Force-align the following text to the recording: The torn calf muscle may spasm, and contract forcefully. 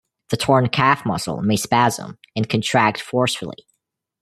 The 0.31 0.37
torn 0.37 0.69
calf 0.69 1.05
muscle 1.05 1.43
may 1.43 1.55
spasm, 1.55 2.17
and 2.35 2.49
contract 2.49 2.99
forcefully. 2.99 3.67